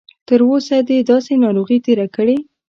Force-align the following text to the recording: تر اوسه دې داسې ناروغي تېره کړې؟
تر 0.27 0.39
اوسه 0.49 0.77
دې 0.87 0.97
داسې 1.11 1.33
ناروغي 1.43 1.77
تېره 1.85 2.07
کړې؟ 2.15 2.37